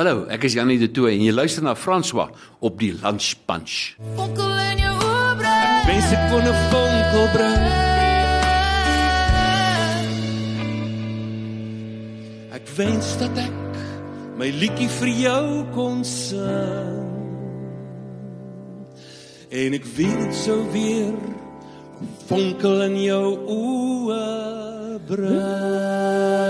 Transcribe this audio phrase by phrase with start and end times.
[0.00, 2.30] Hallo, ek is Janie de Tooy en jy luister na François
[2.64, 4.00] op die Lunch Punch.
[4.16, 5.50] Fonkel in jou oë.
[5.90, 7.64] Wens ek kon 'n vonkel bring.
[12.56, 13.52] Ek wens dat ek
[14.40, 17.04] my liedjie vir jou kon sing.
[19.52, 21.20] En ek weet sou weer 'n
[22.24, 26.40] vonkel in jou oë bring.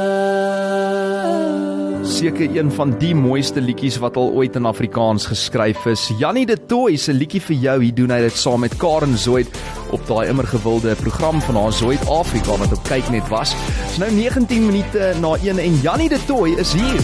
[2.20, 6.02] Seker een van die mooiste liedjies wat al ooit in Afrikaans geskryf is.
[6.18, 9.48] Jannie de Tooy se liedjie vir jou, hier doen hy dit saam met Karen Zoid
[9.96, 13.56] op daai immer gewilde program van haar Zoid Afrika wat op kyk net was.
[13.86, 17.00] Dis nou 19 minute na 1 en Jannie de Tooy is hier.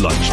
[0.00, 0.32] Lunch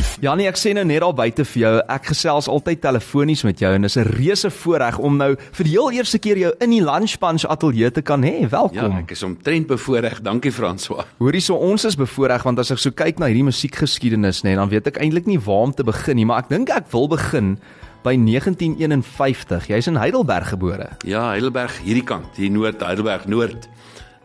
[0.00, 0.22] Punch.
[0.22, 3.70] Jannie, ek sê nou net daar buite vir jou, ek gesels altyd telefonies met jou
[3.74, 6.80] en dis 'n reuse voorreg om nou vir die heel eerste keer jou in die
[6.80, 8.40] Lunch Punch ateljee te kan hê.
[8.40, 8.98] Ja, Welkom.
[8.98, 10.22] ek is omtrent bevoorreg.
[10.22, 11.04] Dankie François.
[11.18, 14.68] Hoorie so ons is bevoorreg want as ek so kyk na hierdie musiekgeskiedenis nê, dan
[14.68, 17.58] weet ek eintlik nie waar om te begin nie, maar ek dink ek wil begin
[18.02, 19.66] by 1951.
[19.66, 20.88] Jy's in Heidelberg gebore.
[21.04, 23.68] Ja, Heidelberg hierdie kant, hier noord, Heidelberg noord.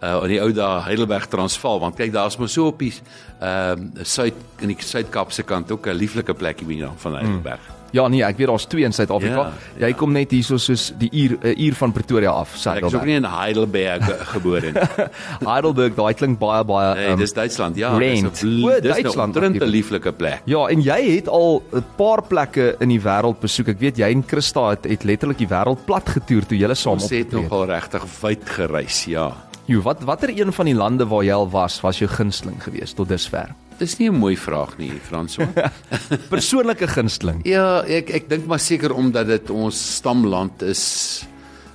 [0.03, 2.93] Uh in die ou dae Heidelberg Transvaal, want kyk daar's mos so op die
[3.41, 7.59] ehm uh, suid in die Suid-Kaapse kant ook 'n lieflike plekie binne van Heidelberg.
[7.59, 7.73] Mm.
[7.95, 9.51] Ja nee, ek weet daar's twee in Suid-Afrika.
[9.79, 12.93] Ja, Jy kom net hierso soos die uur 'n uur van Pretoria af, Ek is
[12.93, 14.81] ook nie in Heidelberg ge- gebore nie.
[15.53, 17.75] Heidelberg, daai klink baie baie Nee, ehm, dis Duitsland.
[17.77, 18.21] Ja, Rent.
[18.33, 20.41] dis 'n dis 'n Duitsland, 'n lieflike plek.
[20.45, 23.67] Ja, en jy het al 'n paar plekke in die wêreld besoek.
[23.69, 26.93] Ek weet jy en Christa het, het letterlik die wêreld plat getoer toe julle saam
[26.93, 27.49] Ons het opgetree het.
[27.49, 29.31] nogal regtig wyd gereis, ja.
[29.65, 32.99] Jo, wat watter een van die lande waar jy al was, was jou gunsteling geweest
[32.99, 33.49] tot dusver?
[33.79, 35.49] Dis nie 'n mooi vraag nie, François.
[36.35, 37.41] Persoonlike gunsteling.
[37.43, 41.25] ja, ek ek dink maar seker omdat dit ons stamland is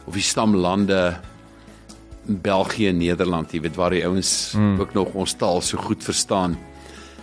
[0.07, 1.19] of die stamlande
[2.25, 4.81] België en Nederland, jy weet waar die ouens mm.
[4.81, 6.59] ook nog ons taal so goed verstaan.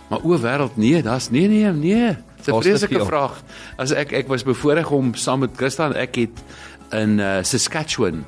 [0.08, 2.16] Maar o wêreld, nee, daar's nee nee nee.
[2.36, 3.42] Dis 'n vreeslike vraag.
[3.76, 6.36] As ek ek was bevoorreg om saam met Christa en ek het
[6.92, 8.24] in uh, Saskatchewan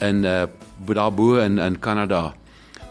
[0.00, 0.48] in uh,
[0.84, 2.34] Boedabo in in Kanada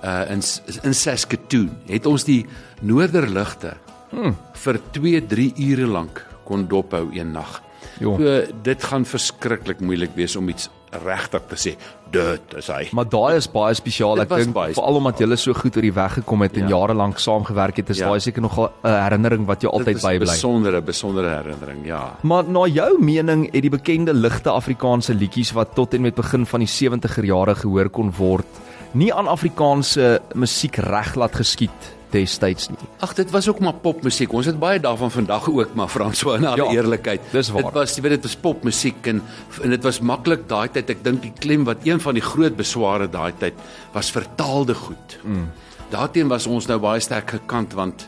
[0.04, 0.42] uh in
[0.84, 2.46] in Saskatoon het ons die
[2.82, 3.78] noorderligte
[4.12, 4.36] hmm.
[4.66, 7.62] vir 2 3 ure lank kon dophou een nag.
[8.00, 10.70] So dit gaan verskriklik moeilik wees om iets
[11.06, 11.76] regtig te sê.
[12.14, 12.90] Dit is hy.
[12.92, 14.22] Maar daai is baie spesiaal.
[14.22, 16.78] Ek dink veral omdat julle so goed oor die weg gekom het en Ja.
[16.78, 18.08] jare lank saamgewerk het, is Ja.
[18.10, 20.26] daai seker nogal 'n herinnering wat jou altyd Dit is 'n bybly.
[20.26, 22.16] Besondere besondere herinnering, ja.
[22.22, 26.46] Maar na jou mening het die bekende ligte Afrikaanse liedjies wat tot en met begin
[26.46, 28.46] van die 70er jare gehoor kon word,
[28.94, 31.72] nie aan Afrikaanse musiek reg laat geskied
[32.14, 32.78] destyds nie.
[33.04, 34.32] Ag dit was ook maar popmusiek.
[34.34, 37.22] Ons het baie daarvan vandag ook maar François in alle Ja, eerlikheid.
[37.32, 37.64] dis waar.
[37.68, 39.22] Dit was jy weet dit was popmusiek en
[39.64, 40.90] en dit was maklik daai tyd.
[40.94, 43.54] Ek dink die klem wat een van die groot besware daai tyd
[43.94, 45.18] was vertaalde goed.
[45.24, 45.50] Mm.
[45.94, 48.08] Daarteen was ons nou baie sterk gekant want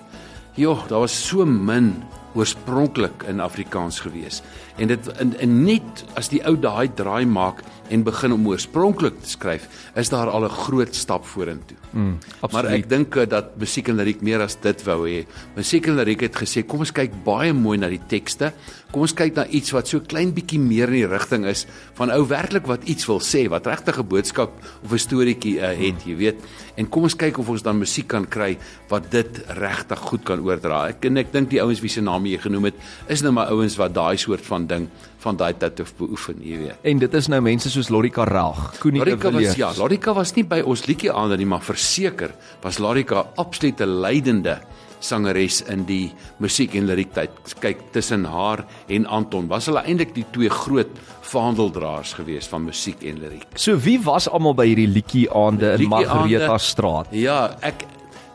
[0.56, 2.04] joh, daar was so min
[2.36, 4.42] oorspronklik in Afrikaans gewees.
[4.78, 7.64] En dit en, en net as die ou daai draai maak
[7.94, 11.78] en begin om oorspronklik te skryf, is daar al 'n groot stap vorentoe.
[11.96, 12.18] Mm,
[12.52, 15.24] maar ek dink eh, dat musiek en liriek meer as dit wou hê.
[15.56, 18.52] Musiek en liriek het gesê, kom ons kyk baie mooi na die tekste.
[18.92, 21.66] Kom ons kyk na iets wat so klein bietjie meer in die rigting is
[21.96, 24.52] van ou werklik wat iets wil sê, wat regtig 'n boodskap
[24.84, 26.36] of 'n storieetjie uh, het, jy weet.
[26.76, 28.58] En kom ons kyk of ons dan musiek kan kry
[28.90, 30.90] wat dit regtig goed kan oordra.
[30.90, 32.80] Ek en ek dink die ouens wie se name jy genoem het,
[33.14, 34.88] is nou maar ouens wat daai soort van ding
[35.26, 36.82] van daai tyd af beoefen, jy weet.
[36.86, 39.56] En dit is nou mense soos Lorika Reg, Koenie was Villiers.
[39.58, 44.60] ja, Larika was nie by ons liedjie aan nie, maar verseker was Larika absolute leidende
[45.06, 47.30] sangeres in die musiek en liriek tyd.
[47.62, 50.90] Kyk tussen haar en Anton was hulle eintlik die twee groot
[51.22, 53.46] vaandeldraers gewees van musiek en liriek.
[53.56, 57.08] So wie was almal by hierdie liedjie aande in Margareta aande- straat?
[57.12, 57.86] Ja, ek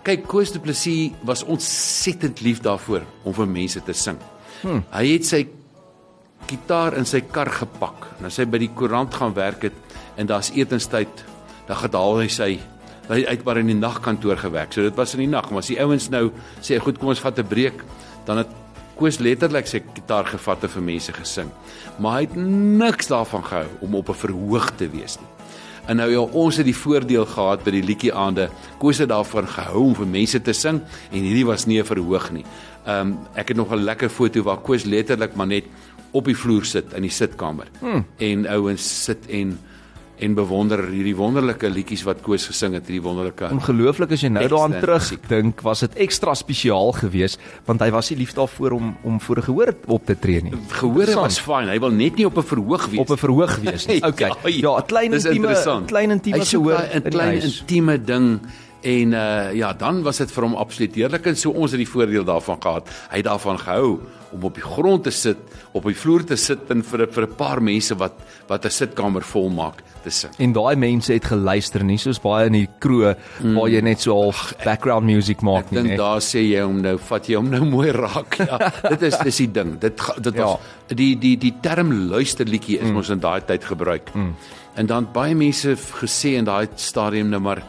[0.04, 4.18] kyk Koos du Plessis was ontsettend lief daarvoor om vir mense te sing.
[4.62, 4.82] Hmm.
[4.92, 5.44] Hy het sy
[6.50, 10.50] gitaar in sy kar gepak en hy by die koerant gaan werk het en daar's
[10.56, 11.24] etenstyd,
[11.68, 12.50] dan gedaal hy sy
[13.10, 14.72] hy het maar in die nagkantoor gewerk.
[14.72, 16.28] So dit was in die nag, maar as die ouens nou
[16.62, 17.82] sê goed, kom ons vat 'n breek,
[18.26, 18.48] dan het
[19.00, 21.50] Koos letterlik sy gitaar gevat en vir mense gesing.
[21.98, 25.39] Maar hy het niks daarvan gehou om op 'n verhoog te wees nie.
[25.90, 28.46] En nou ja, ons het die voordeel gehad by die liedjie aande.
[28.78, 30.78] Koos het daarvan gehou om vir mense te sing
[31.10, 32.44] en hierdie was nie 'n verhoog nie.
[32.86, 35.64] Ehm um, ek het nog 'n lekker foto waar Koos letterlik maar net
[36.12, 37.66] op die vloer sit in die sitkamer.
[37.80, 38.06] Hmm.
[38.18, 39.58] En ouens sit en
[40.20, 44.42] en bewonder hierdie wonderlike liedjies wat Koos gesing het, hierdie wonderlike Ongelooflik as jy nou
[44.46, 45.28] daaraan en terug musiek.
[45.28, 49.36] dink, was dit ekstra spesiaal geweest want hy was nie lief daarvoor om om voor
[49.38, 50.52] 'n gehoor op te tree nie.
[50.68, 51.68] Gehore was fyn.
[51.68, 53.00] Hy wil net nie op 'n verhoog wees.
[53.00, 54.02] op 'n verhoog wees nie.
[54.02, 54.30] Okay.
[54.60, 55.86] Ja, 'n klein Dis intieme interessant.
[55.86, 58.40] klein intieme Hy soek gehoor 'n klein intieme ding
[58.82, 61.88] En uh ja, dan was dit vir hom absoluut heerlik en so ons het die
[61.88, 62.88] voordeel daarvan gehad.
[63.10, 63.98] Hy het daarvan gehou
[64.32, 65.36] om op die grond te sit,
[65.72, 68.12] op die vloer te sit en vir 'n- vir 'n paar mense wat
[68.48, 70.34] wat 'n sitkamer vol maak te sing.
[70.38, 73.16] En daai mense het geluister nie soos baie in die kroeg
[73.56, 75.78] waar jy net so half background music maak Ek nie.
[75.78, 76.00] dink nee.
[76.00, 78.38] daar sê jy hom nou, vat jy hom nou mooi raak.
[78.40, 78.58] Ja,
[78.92, 79.76] dit is dis die ding.
[79.82, 80.58] Dit dit was
[80.88, 82.96] die die die term luisterliedjie is mm.
[82.98, 84.10] mos in daai tyd gebruik.
[84.14, 84.34] Mm.
[84.80, 87.62] En dan baie mense gesê in daai stadium nou maar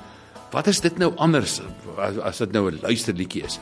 [0.52, 1.62] wat is dit nou anders
[1.98, 3.60] as, as dit nou 'n luisterliedjie is?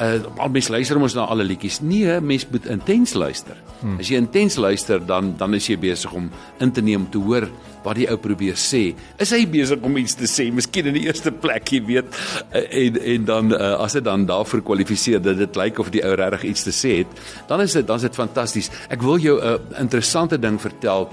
[0.00, 1.80] Uh al mense luister mos na alle liedjies.
[1.80, 3.56] Nee, mens moet intens luister.
[3.80, 3.98] Hmm.
[3.98, 7.46] As jy intens luister, dan dan is jy besig om in te neem te hoor
[7.84, 8.94] wat die ou probeer sê.
[9.20, 10.48] Is hy besig om iets te sê?
[10.52, 12.10] Miskien in die eerste plek, jy weet.
[12.50, 16.02] Uh, en en dan uh, as dit dan daarvoor kwalifiseer dat dit lyk of die
[16.02, 18.70] ou regtig iets te sê het, dan is dit dan is dit fantasties.
[18.88, 21.10] Ek wil jou 'n uh, interessante ding vertel.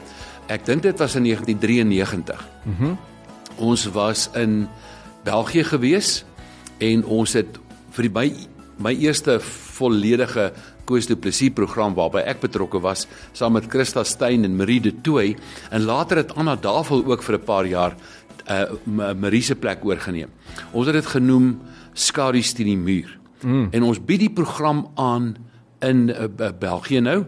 [0.47, 2.47] Ek dink dit was in 1993.
[2.65, 2.83] Mhm.
[2.83, 3.09] Mm
[3.61, 4.67] ons was in
[5.23, 6.23] België gewees
[6.77, 7.59] en ons het
[7.91, 8.27] vir die my
[8.81, 10.51] my eerste volledige
[10.85, 13.05] Koos du Plessis program waarby ek betrokke was
[13.37, 15.35] saam met Christa Steyn en Marie de Tooy
[15.71, 17.95] en later het Anna Davel ook vir 'n paar jaar
[18.49, 20.29] uh Marie se plek oorgeneem.
[20.73, 21.61] Ons het dit genoem
[21.93, 23.19] Skadu's teen die muur.
[23.41, 23.67] Mm.
[23.71, 25.35] En ons bied die program aan
[25.79, 27.25] in uh, België nou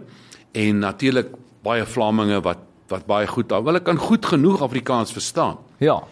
[0.52, 1.28] en natuurlik
[1.64, 2.58] baie Vlaminge wat
[2.88, 3.64] wat baie goed daar.
[3.64, 5.58] Hulle kan goed genoeg Afrikaans verstaan.
[5.78, 6.04] Ja.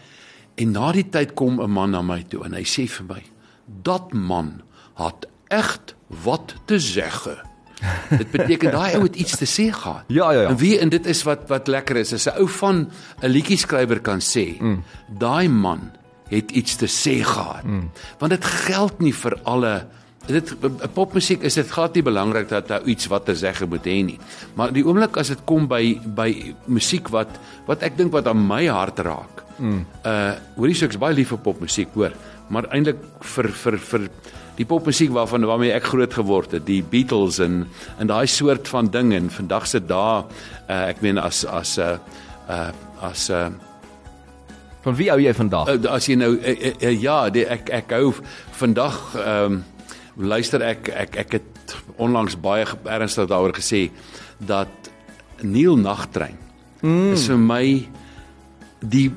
[0.55, 3.23] En na die tyd kom 'n man na my toe en hy sê vir my:
[3.83, 4.61] "Dat man
[4.95, 7.49] het echt wat te zeggen."
[8.21, 10.03] Dit beteken daai ou het iets te sê gehad.
[10.07, 10.49] Ja, ja, ja.
[10.49, 12.89] En wie en dit is wat wat lekker is, is 'n ou van
[13.21, 14.83] 'n liedjieskrywer kan sê, mm.
[15.17, 15.91] daai man
[16.29, 17.63] het iets te sê gehad.
[17.63, 17.89] Mm.
[18.19, 19.87] Want dit geld nie vir alle
[20.25, 20.53] dit
[20.93, 24.19] popmusiek is dit glad nie belangrik dat daar iets wat te sê moet hê nie.
[24.53, 28.47] Maar die oomblik as dit kom by by musiek wat wat ek dink wat aan
[28.47, 29.43] my hart raak.
[29.61, 29.85] Mm.
[30.07, 32.15] Uh hoorie so ek's baie lief vir popmusiek, hoor,
[32.49, 33.01] maar eintlik
[33.33, 34.07] vir vir vir
[34.57, 37.65] die popmusiek waarvan waarmee ek groot geword het, die Beatles en
[37.99, 40.23] en daai soort van ding en vandag se dae
[40.67, 41.99] uh ek meen as as 'n uh,
[42.49, 42.71] uh
[43.01, 43.69] as 'n uh,
[44.81, 45.69] Van wie hou jy vandag?
[45.85, 48.15] As jy nou uh, uh, uh, ja, die, ek ek hou
[48.57, 49.63] vandag ehm um,
[50.17, 53.89] luister ek ek ek het onlangs baie ernstig daaroor gesê
[54.37, 54.89] dat
[55.41, 56.35] Neil Nagtrein
[56.81, 57.13] mm.
[57.13, 57.63] is vir my
[58.81, 59.07] die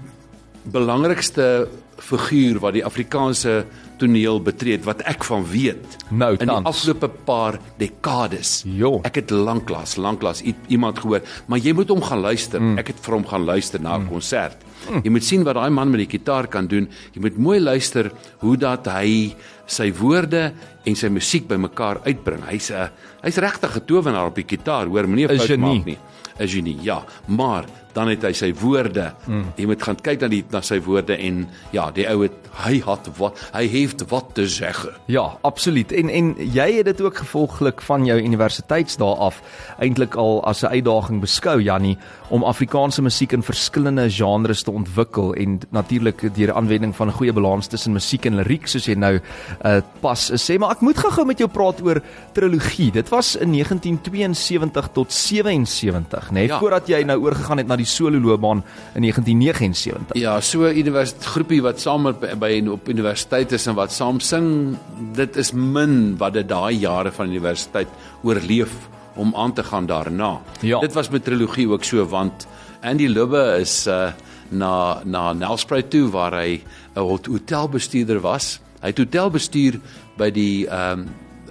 [0.72, 1.68] belangrikste
[1.98, 3.64] figuur wat die Afrikaanse
[4.00, 6.66] toneel betree wat ek van weet Nou, in die tans.
[6.66, 8.64] afgelope paar dekades.
[8.66, 9.00] Jo.
[9.06, 12.60] Ek het lanklaas, lanklaas iemand gehoor, maar jy moet hom gaan luister.
[12.60, 12.78] Mm.
[12.78, 14.08] Ek het vir hom gaan luister na 'n mm.
[14.08, 14.56] konsert.
[14.90, 15.00] Mm.
[15.04, 16.88] Jy moet sien wat daai man met die gitaar kan doen.
[17.14, 18.10] Jy moet mooi luister
[18.40, 19.34] hoe dat hy
[19.66, 20.52] sy woorde
[20.84, 22.42] en sy musiek bymekaar uitbring.
[22.50, 22.90] Hy's 'n
[23.22, 25.78] hy's regtig 'n towenaar op die gitaar, hoor, moenie 'n Is fout genie.
[25.78, 25.98] maak nie.
[26.40, 26.78] 'n Genie.
[26.82, 27.64] Ja, maar
[27.94, 29.12] dan het hy sy woorde.
[29.26, 29.44] Mm.
[29.56, 32.32] Jy moet gaan kyk na die na sy woorde en ja, die ou het
[32.64, 34.72] hy het wat hy het wat te sê.
[35.10, 35.92] Ja, absoluut.
[35.92, 39.40] En en jy het dit ook gevolglik van jou universiteitsdae af
[39.78, 41.98] eintlik al as 'n uitdaging beskou Jannie
[42.30, 47.32] om Afrikaanse musiek in verskillende genres te ontwikkel en natuurlik deur aanwending van 'n goeie
[47.32, 49.20] balans tussen musiek en liriek soos jy nou
[49.64, 50.58] uh, pas sê.
[50.58, 52.00] Maar ek moet gou-gou met jou praat oor
[52.32, 52.90] trilogie.
[52.92, 56.58] Dit was in 1972 tot 77, nê, nee, Ja.
[56.58, 58.64] voordat jy nou oorgegaan het na die solo loopbaan
[58.94, 60.16] in 1979.
[60.20, 64.76] Ja, so universiteit groepie wat saam by, by op universiteit is en wat saam sing,
[65.14, 67.88] dit is min wat dit daai jare van universiteit
[68.22, 68.72] oorleef
[69.14, 70.40] om aan te gaan daarna.
[70.60, 70.80] Ja.
[70.80, 72.46] Dit was met trilogie ook so want
[72.82, 74.12] Andy Lubbe is uh
[74.50, 76.62] na na Nelspruit toe waar hy
[76.94, 78.60] 'n hot- hotelbestuurder was.
[78.80, 79.80] Hy het hotel bestuur
[80.16, 81.08] by die ehm um,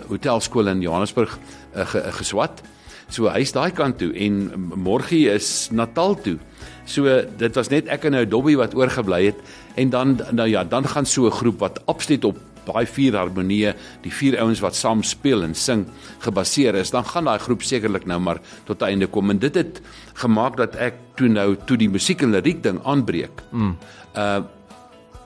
[0.07, 1.39] hotelskool in Johannesburg
[1.75, 2.61] uh, ge, geswat.
[3.09, 6.37] So hy's daai kant toe en môre is Natal toe.
[6.85, 9.39] So dit was net ek en nou Dobby wat oorgebly het
[9.75, 13.73] en dan nou ja, dan gaan so 'n groep wat absoluut op daai vier harmonieë,
[14.03, 15.85] die vier ouens wat saam speel en sing
[16.23, 19.81] gebaseer is, dan gaan daai groep sekerlik nou maar tot einde kom en dit het
[20.21, 23.43] gemaak dat ek toe nou toe die musiek en liriek ding aanbreek.
[23.51, 23.77] Mm.
[24.15, 24.41] Uh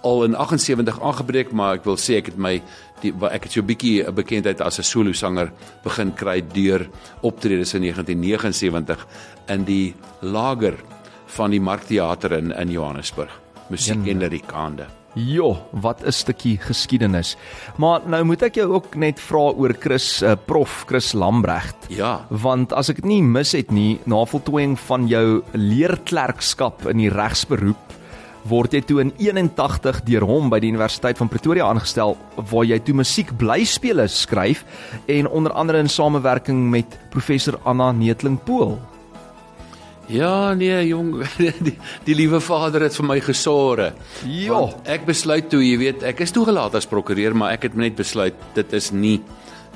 [0.08, 2.62] al in 78 aangebreek, maar ek wil sê ek het my
[3.02, 5.52] die ek het so 'n bietjie 'n bekendheid as 'n solo sanger
[5.84, 6.90] begin kry deur
[7.22, 9.08] optredes in 1979
[9.48, 10.76] in die lager
[11.26, 13.32] van die Markteater in in Johannesburg.
[13.70, 14.88] Musiek en liriek aande.
[15.18, 17.38] Jo, wat 'n stukkie geskiedenis.
[17.78, 21.76] Maar nou moet ek jou ook net vra oor Chris uh, Prof Chris Lambregt.
[21.90, 22.26] Ja.
[22.30, 27.10] Want as ek dit nie mis het nie, na voltooiing van jou leerklerkskap in die
[27.10, 27.87] regsberoep
[28.48, 32.16] word jy toe in 81 deur hom by die Universiteit van Pretoria aangestel
[32.52, 34.64] waar jy toe musiek blyspele skryf
[35.08, 38.78] en onder andere in samewerking met professor Anna Neetling Pool.
[40.08, 41.18] Ja, nee, jong,
[41.68, 41.74] die,
[42.08, 43.90] die liewe Vader het vir my gesorge.
[44.32, 44.62] Ja.
[44.88, 48.38] Ek besluit toe, jy weet, ek is toegelaat as prokureur, maar ek het net besluit
[48.56, 49.18] dit is nie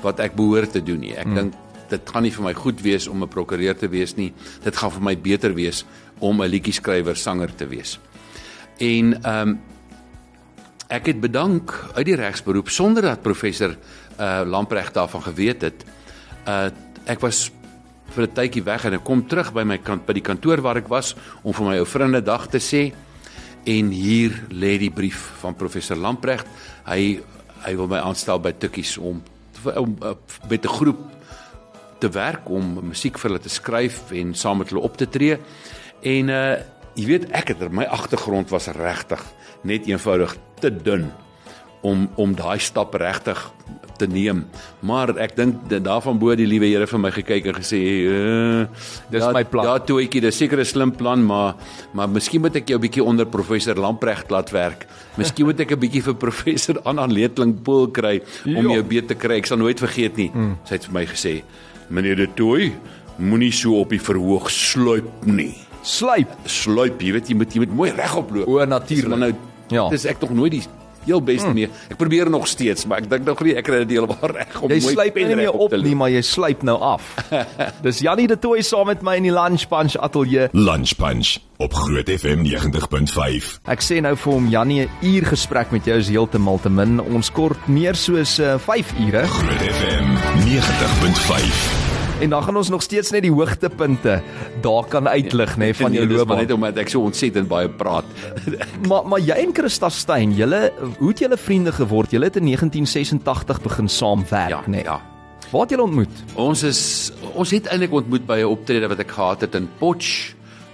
[0.02, 1.12] wat ek behoort te doen nie.
[1.12, 1.36] Ek mm.
[1.36, 1.58] dink
[1.92, 4.32] dit gaan nie vir my goed wees om 'n prokureur te wees nie.
[4.64, 5.84] Dit gaan vir my beter wees
[6.20, 7.98] om 'n liedjie-skrywer, sanger te wees.
[8.82, 9.60] En ehm um,
[10.92, 13.76] ek het bedank uit die regsberoep sonder dat professor
[14.20, 15.84] uh Lamprecht daarvan geweet het.
[16.46, 16.68] Uh
[17.04, 17.50] ek was
[18.12, 20.76] vir 'n tydjie weg en ek kom terug by my kant by die kantoor waar
[20.76, 22.92] ek was om vir my ou vriende dag te sê
[23.64, 26.46] en hier lê die brief van professor Lamprecht.
[26.84, 27.20] Hy
[27.64, 29.22] hy wil my aanstel by Tukkies om
[29.64, 30.14] om uh,
[30.48, 31.00] met 'n groep
[31.98, 35.38] te werk om musiek vir hulle te skryf en saam met hulle op te tree.
[36.02, 36.56] En uh
[36.94, 39.22] jy weet ek het my agtergrond was regtig
[39.62, 41.10] net eenvoudig te dun
[41.82, 43.38] om om daai stap regtig
[43.98, 44.44] te neem.
[44.86, 48.62] Maar ek dink dat daarvan bo die liewe Here vir my gekyk en gesê, uh,
[49.12, 49.66] Dis my plan.
[49.68, 51.54] Ja, toetjie, dis seker 'n slim plan, maar
[51.92, 54.86] maar miskien moet ek jou 'n bietjie onder professor Lamprecht laat werk.
[55.16, 58.74] Miskien moet ek 'n bietjie vir professor Anna Leetling Pool kry om Ja.
[58.74, 59.36] jou beet te kry.
[59.36, 60.30] Ek sal nooit vergeet nie.
[60.34, 60.56] Mm.
[60.64, 61.42] Sy het vir my gesê,
[61.90, 62.72] "Meneer De Tooy,
[63.18, 66.28] moenie so op die verhoog sluip nie." Sluip.
[66.44, 68.48] Sluip, jy weet jy moet jy moet mooi regop loop.
[68.48, 69.18] O, natuurlik.
[69.18, 69.32] Nou
[69.72, 69.88] Ja.
[69.88, 70.62] dis ek tog nooit die
[71.04, 71.54] heel beste mm.
[71.54, 71.68] mee.
[71.90, 74.70] Ek probeer nog steeds, maar ek dink nog nie ek kry dit heeltemal reg om
[74.70, 75.82] Jy mooi sluip pen nie meer op loop.
[75.82, 77.02] nie, maar jy sluip nou af.
[77.86, 80.48] Dis Jannie de Tooi saam met my in die Lunch Punch ateljee.
[80.52, 83.48] Lunch Punch op Groot FM 90.5.
[83.66, 87.00] Ek sê nou vir hom Jannie, 'n uur gesprek met jou is heeltemal te min.
[87.00, 90.06] Ons kort meer soos uh, 5 ure Groot FM
[90.46, 91.91] 90.5.
[92.22, 94.20] en dan gaan ons nog steeds net die hoogtepunte
[94.62, 96.38] daar kan uitlig nê van jou Nee, loopbaan.
[96.44, 98.04] net omdat ek so ontsettend baie praat.
[98.88, 102.10] Maar maar jy en Christa Stein, julle hoe het julle vriende geword?
[102.14, 104.82] Julle het in 1986 begin saamwerk, ja, nê?
[104.84, 105.00] ja.
[105.52, 106.22] Waar het julle ontmoet?
[106.34, 110.32] Ons is ons het eintlik ontmoet by 'n optrede wat ek gehad het in Potch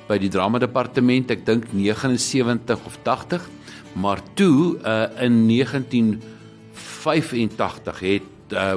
[0.09, 3.49] by die drama departement, ek dink 79 of 80.
[3.95, 8.75] Maar toe uh, in 1985 het uh,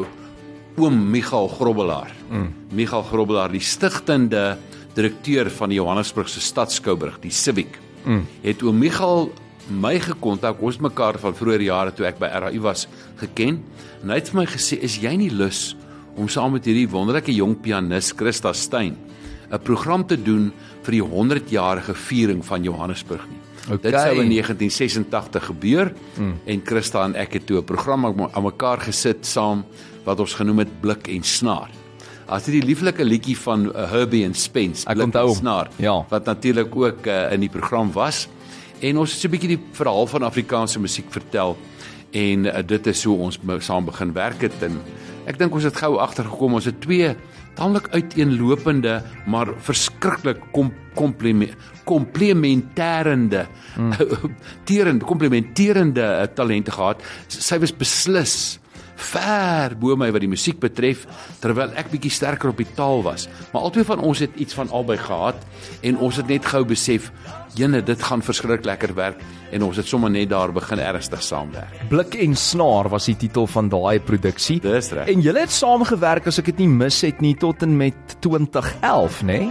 [0.77, 2.11] oom Michael Grobbelaar.
[2.29, 2.53] Mm.
[2.71, 4.57] Michael Grobbelaar, die stigtende
[4.95, 7.79] direkteur van die Johannesburgse Stadskouburg, die Civic.
[8.03, 8.25] Mm.
[8.43, 9.31] Het oom Michael
[9.71, 12.87] my gekontak, ons mekaar van vroeër jare toe ek by RAI was
[13.21, 13.61] geken.
[14.01, 15.75] En hy het vir my gesê, "Is jy nie lus
[16.15, 18.97] om saam met hierdie wonderlike jong pianis Christa Stein
[19.51, 20.51] 'n program te doen
[20.83, 23.91] vir die 100-jarige viering van Johannesburg nie?" Okay.
[23.91, 26.33] Dit sou in 1986 gebeur mm.
[26.45, 29.65] en Christa en ek het toe 'n program aan mekaar gesit saam
[30.03, 31.69] wat ons genoem het Blik en Snaar.
[32.25, 35.37] As dit die lieflike liedjie van uh, Herbie en Spence, Ek Blik onthou en hom.
[35.37, 36.05] Snaar, Ja.
[36.09, 38.27] wat natuurlik ook uh, in die program was.
[38.79, 41.57] En ons het so 'n bietjie die verhaal van Afrikaanse musiek vertel
[42.11, 44.81] en uh, dit is hoe ons saam begin werk het en
[45.25, 47.15] ek dink ons het gou agtergekom ons het twee
[47.61, 51.53] tamelik uiteenlopende maar verskriklik kom komplime-
[51.85, 53.45] komplementerende
[53.77, 53.91] mm.
[54.67, 57.03] terende komplementerende uh, talente gehad.
[57.27, 58.35] Sy was beslis
[58.95, 61.05] ver bo my wat die musiek betref
[61.41, 63.27] terwyl ek bietjie sterker op die taal was.
[63.53, 65.35] Maar albei van ons het iets van albei gehad
[65.81, 67.11] en ons het net gou besef,
[67.57, 69.19] jene, dit gaan verskriklik lekker werk
[69.51, 71.81] en ons het sommer net daar begin ernstig saamwerk.
[71.89, 74.59] Blik en snaar was die titel van daai produksie.
[74.63, 75.07] Dis reg.
[75.11, 79.21] En julle het saamgewerk as ek dit nie mis het nie tot en met 2011,
[79.27, 79.41] nê?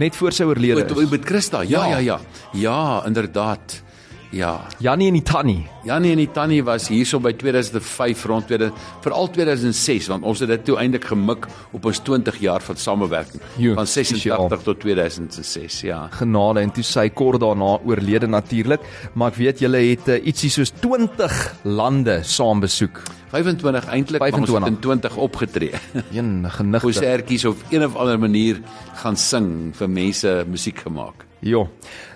[0.00, 1.60] Net voor sy oorlede met Christa.
[1.62, 1.98] Ja, Ja.
[1.98, 2.20] ja, ja.
[2.52, 3.82] Ja, inderdaad.
[4.30, 4.60] Ja.
[4.78, 5.66] Jannie en die Tannie.
[5.84, 10.50] Janie en die Tannie was hierso by 2005 rond 2000 veral 2006 want ons het
[10.52, 14.46] dit toe eintlik gemik op ons 20 jaar van samewerking Jo, van spesiaal.
[14.48, 16.02] 86 tot 2006 ja.
[16.14, 18.84] genade en toe sy kort daarna oorlede natuurlik,
[19.14, 23.02] maar ek weet julle het uh, ietsie soos 20 lande saam besoek.
[23.30, 24.64] 25 eintlik maar ons 25.
[24.64, 25.72] het in 20 opgetree.
[26.18, 26.86] Een genigte.
[26.86, 28.62] Konsertjies op een of ander manier
[29.02, 31.29] gaan sing vir mense musiek gemaak.
[31.40, 31.64] Ja.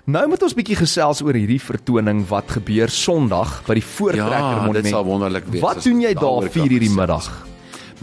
[0.04, 4.60] Nou moet ons bietjie gesels oor hierdie vertoning wat gebeur Sondag by die Voortrekker Ja,
[4.66, 4.84] Monument.
[4.84, 7.00] dit sal wonderlik wees Wat doen jy daar daaroor 4 kan hierdie gesels.
[7.00, 7.46] middag?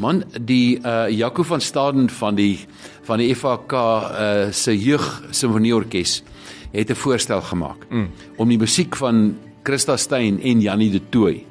[0.02, 2.66] Man, die uh Jaco van Staden van die
[3.04, 6.24] van die FAK uh se jeug simfonieorkes
[6.72, 8.10] het 'n voorstel gemaak mm.
[8.38, 11.46] om die musiek van Christa Stein en Jannie de Tooy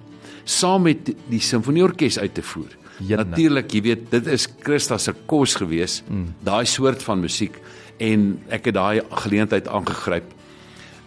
[0.44, 2.76] saam met die simfonieorkes uit te voer.
[2.98, 6.34] Natuurlik, jy weet, dit is Christa se kos gewees, mm.
[6.44, 7.60] daai soort van musiek
[8.00, 10.32] en ek het daai geleentheid aangegryp.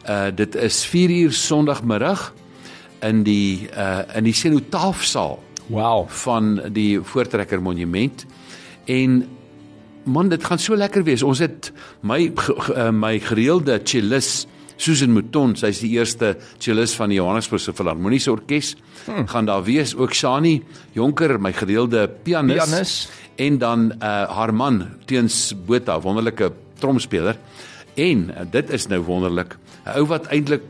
[0.09, 2.33] Uh dit is 4 uur Sondagmiddag
[3.01, 6.09] in die uh in die Senotaafsaal Wow.
[6.09, 8.25] van die Voortrekker Monument
[8.85, 9.23] en
[10.03, 11.23] man dit gaan so lekker wees.
[11.23, 11.71] Ons het
[12.01, 14.49] my uh, my gereelde cellist
[14.83, 18.73] Susan Mouton, sy's die eerste cellist van die Johannesburgse Filharmoniese Orkees,
[19.05, 19.27] hmm.
[19.29, 20.57] gaan daar wees ook Shani
[20.97, 22.95] Jonker, my gereelde pianis, Pianis.
[23.35, 26.51] en dan uh, haar man Teens Botha, wonderlike
[26.83, 27.39] tromspeler.
[27.95, 29.57] En uh, dit is nou wonderlik.
[29.85, 30.63] 'n Ou wat eintlik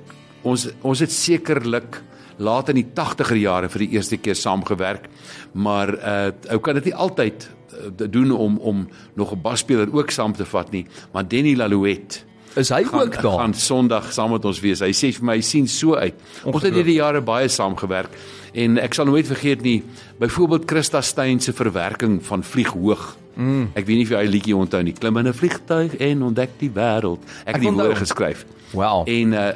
[0.43, 2.01] ons ons het sekerlik
[2.37, 5.09] laat in die 80er jare vir die eerste keer saamgewerk,
[5.53, 10.11] maar uh ou kan dit nie altyd uh, doen om om nog 'n basspeler ook
[10.11, 13.39] saam te vat nie, maar Denny Lalouette Is hy gaan, ook daar?
[13.39, 14.79] gaan Sondag saam met ons wees.
[14.79, 16.13] Hy sê vir my hy sien so uit.
[16.45, 18.13] Ons het hierdie jare baie saamgewerk
[18.53, 19.79] en ek sal nooit vergeet nie
[20.19, 23.15] byvoorbeeld Christa Steyn se verwerking van Vlieg hoog.
[23.35, 23.69] Mm.
[23.73, 24.93] Ek weet nie of jy hy liedjie onthou nie.
[24.93, 27.19] Klim in 'n vliegtuig en ontdek die wêreld.
[27.45, 27.85] Ek Ek het die onthou.
[27.87, 28.45] woorde geskryf.
[28.73, 29.07] Wow.
[29.07, 29.51] En uh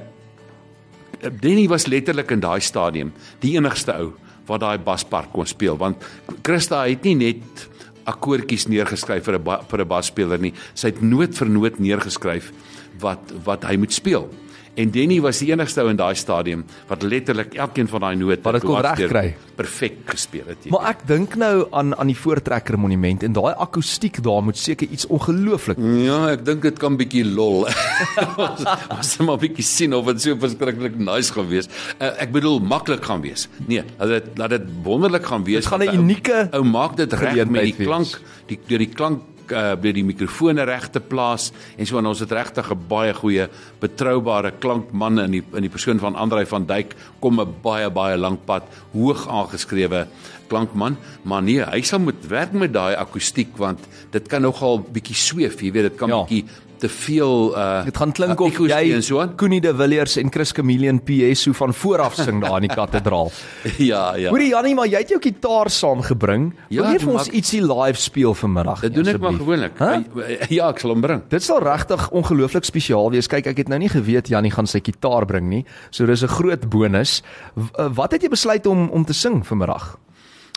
[1.41, 4.11] Denny was letterlik in daai stadium die enigste ou
[4.45, 5.97] wat daai baspark kon speel want
[6.45, 7.69] Christa het nie net
[8.07, 10.53] akkoordjies neergeskryf vir 'n vir 'n basspeler nie.
[10.75, 12.51] Sy het noot vir noot neergeskryf
[12.99, 14.29] wat wat hy moet speel.
[14.77, 18.43] En Denny was die enigste ou in daai stadium wat letterlik elkeen van daai note
[18.45, 19.31] Wat dit kon regkry.
[19.57, 20.67] perfek gespeel het.
[20.67, 24.57] jy Maar ek dink nou aan aan die Voortrekker Monument en daai akoestiek daar moet
[24.57, 25.81] seker iets ongelooflik.
[26.05, 27.65] Ja, ek dink dit kan bietjie lol.
[28.47, 28.61] ons
[28.93, 31.71] ons moet maar bietjie sien of dit so verskriklik nice gaan wees.
[31.97, 33.47] Uh, ek bedoel maklik gaan wees.
[33.65, 35.65] Nee, laat dit laat dit wonderlik gaan wees.
[35.65, 39.25] Dit gaan 'n unieke ou maak dit reg met die klank, die deur die klank
[39.51, 43.13] uh deur die mikrofone reg te plaas en so en ons het regtig 'n baie
[43.13, 43.47] goeie
[43.79, 48.17] betroubare klankman in die in die persoon van Andrei van Dyk kom 'n baie baie
[48.17, 48.63] lank pad
[48.93, 50.07] hoog aangeskrewe
[50.47, 53.79] klankman maar nee hy sal moet werk met daai akoestiek want
[54.11, 56.23] dit kan nogal bietjie sweef jy weet dit kan Ja.
[56.23, 56.45] bietjie
[56.79, 59.23] te veel uh Dit gaan klink of echo's jy so.
[59.37, 63.31] Koenie de Villiers en Chris Chameleon PS so van vooraf sing daar in die kathedraal.
[63.91, 66.53] ja ja Hoorie Jannie, maar jy het jou gitaar saamgebring.
[66.69, 68.81] Ja, Wil jy vir ons maak- ietsie live speel vanmiddag?
[68.81, 69.91] dit doen ek maar gewoonlik Hæ?
[70.49, 73.27] ja ek sal hom bring Dit sal regtig ongelooflik spesiaal wees.
[73.27, 75.65] Kyk, ek het nou nie geweet Jannie gaan sy gitaar bring nie.
[75.91, 77.21] So dis 'n groot bonus.
[77.57, 79.97] Uh, wat het jy besluit om om te sing vanmiddag?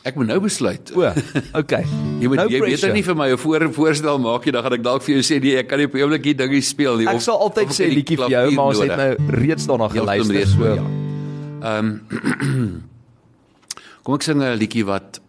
[0.04, 1.02] Ek moet nou besluit O,
[1.54, 1.84] okay.
[2.20, 2.92] Jy moet No jy weet pressure.
[2.92, 5.40] nie vir my 'n voor voorstel maak jy dan gaan ek dalk vir jou sê
[5.42, 7.76] nee ek kan nie op die oomblik hier dinge speel nie Ek sal altyd of
[7.76, 10.34] sê liedjie vir jou, maar ons het nou reeds daarna geluister.
[10.34, 10.84] reeds So ja.
[11.62, 12.00] Ehm
[14.02, 15.20] Kom ek sing 'n liedjie wat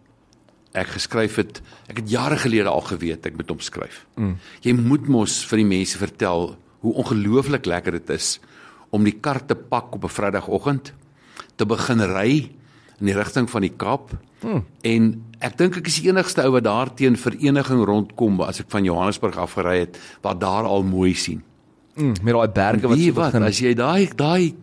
[0.74, 1.60] ek geskryf het.
[1.88, 4.06] Ek het jare gelede al geweet ek moet hom skryf.
[4.16, 4.38] Mm.
[4.64, 8.40] Jy moet mos vir die mense vertel hoe ongelooflik lekker dit is
[8.90, 10.92] om die kar te pak op 'n Vrydagoggend
[11.56, 12.50] te begin ry
[13.02, 14.12] in die rigting van die Kaap.
[14.42, 14.64] Hmm.
[14.86, 15.12] En
[15.42, 18.86] ek dink ek is die enigste ou wat daar teen vereniging rondkom as ek van
[18.86, 21.42] Johannesburg af gery het wat daar al mooi sien.
[21.96, 23.42] mm, met daai berge wat so wat begin.
[23.42, 24.54] as jy daai daai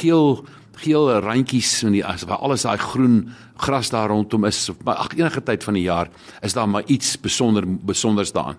[0.00, 0.44] geel
[0.80, 3.18] geel randjies in die as waar alles daai groen
[3.60, 6.10] gras daar rondom is of maar ag enige tyd van die jaar
[6.42, 8.56] is daar maar iets besonder besonders daarin.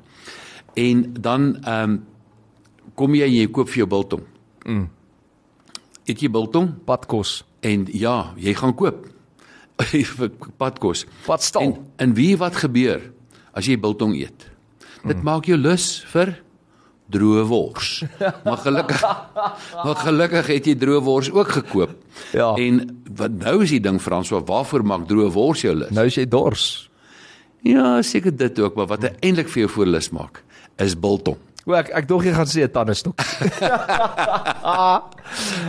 [0.75, 2.03] En dan ehm um,
[2.95, 4.23] kom jy en jy koop vir jou biltong.
[4.63, 4.87] Mm.
[6.05, 7.43] Eet jy biltong padkos.
[7.65, 9.05] En ja, jy gaan koop
[10.17, 11.05] vir padkos.
[11.25, 11.61] Padstal.
[11.61, 13.01] En en wie wat gebeur
[13.55, 14.49] as jy biltong eet?
[15.05, 16.33] Dit maak jou lus vir
[17.13, 17.99] droë wors.
[18.45, 19.03] Maar gelukkig
[19.83, 21.93] maar gelukkig het jy droë wors ook gekoop.
[22.33, 22.53] Ja.
[22.57, 22.81] En
[23.17, 25.93] wat nou is die ding Franswa, waarvoor maak droë wors jou lus?
[25.93, 26.65] Nou is jy dors.
[27.65, 30.43] Ja, seker dit ook, maar wat eintlik vir jou voor lus maak,
[30.81, 31.39] is biltong.
[31.65, 33.15] O ek ek dog jy gaan sê 'n tandestok.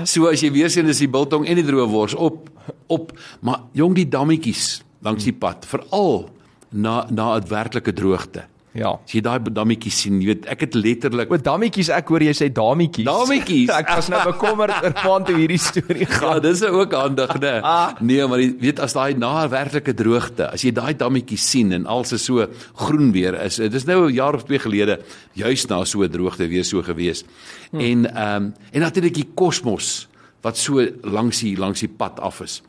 [0.04, 2.50] So as jy weer sien is die biltong en die droë wors op
[2.88, 6.28] op, maar jong die dammetjies langs die pad, veral
[6.70, 8.44] na na 'n werklike droogte.
[8.76, 8.90] Ja.
[9.00, 12.34] As jy daai dammetjies sien, jy weet, ek het letterlik O dammetjies, ek hoor jy
[12.36, 13.06] sê dametjies.
[13.08, 13.70] Dametjies.
[13.80, 16.42] ek was nou bekommerd oor waar toe hierdie storie Ja, gaan.
[16.44, 17.54] dis ook handig, né?
[18.10, 21.72] Nee, maar jy weet as daai na 'n werklike droogte, as jy daai dammetjies sien
[21.72, 23.56] en alles is so groen weer is.
[23.56, 25.00] Dit is nou 'n jaar of twee gelede
[25.34, 27.24] juis na so 'n droogte weer so gewees.
[27.70, 27.80] Hmm.
[27.80, 30.08] En ehm um, en natuurlik die kosmos
[30.42, 32.62] wat so langs die langs die pad af is.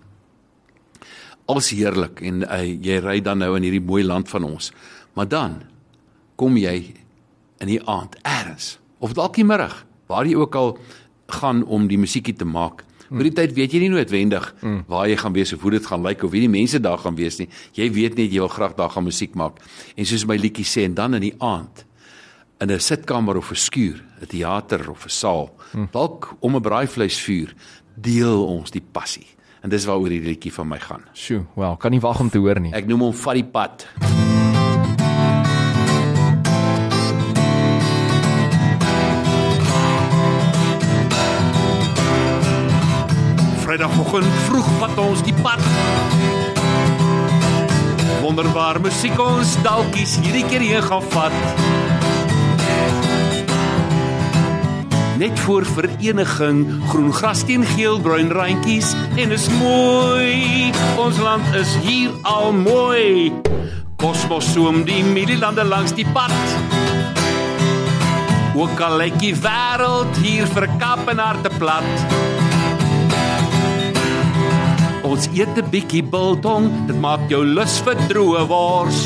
[1.45, 4.71] Alles heerlik en uh, jy ry dan nou in hierdie mooi land van ons.
[5.15, 5.61] Maar dan
[6.37, 6.93] kom jy
[7.59, 10.77] in die aand eers of dalk die middag waar jy ook al
[11.27, 12.85] gaan om die musiekie te maak.
[13.09, 14.53] Vir die tyd weet jy nie noodwendig
[14.87, 17.15] waar jy gaan wees of hoe dit gaan lyk of wie die mense daar gaan
[17.15, 17.47] wees nie.
[17.73, 19.59] Jy weet net jy wil graag daar gaan musiek maak.
[19.95, 21.85] En soos my liedjie sê en dan in die aand
[22.59, 25.49] in 'n sitkamer of 'n skuur, 'n teater of 'n saal,
[25.91, 27.53] dalk om 'n braaivleisvuur,
[27.95, 29.27] deel ons die passie.
[29.63, 31.03] En dis waaroor hierdie liedjie van my gaan.
[31.13, 32.73] Sjoe, wel, kan nie wag om te hoor nie.
[32.73, 33.87] Ek noem hom vat die pad.
[43.77, 45.61] Vrydagoggend vroeg vat ons die pad.
[48.23, 51.35] Wonderbaar musiek ons dalkies hierdie keer hier gaan vat.
[55.21, 60.73] Net voor vereniging, groen gras teen geel bruin randjies en is mooi.
[60.97, 63.29] Ons land is hier al mooi.
[64.01, 66.33] Kosmos soom die mielielande langs die pad.
[68.57, 72.26] Ook al lyk die wêreld hier verkap en harte plat.
[75.17, 78.99] Ons eet 'n bietjie biltong, dit maak jou lus vir droë wors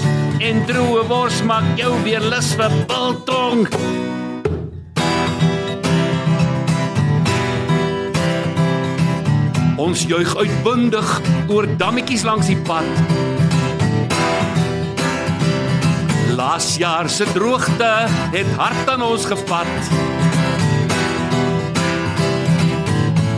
[0.43, 3.63] en droë wors maak jou weer lus vir biltong.
[9.79, 12.91] Ons juig uitbundig oor dammetjies langs die pad.
[16.35, 17.93] Laas jaar se droogte
[18.35, 20.20] het hard aan ons gevat.